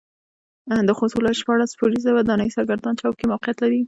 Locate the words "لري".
3.61-3.79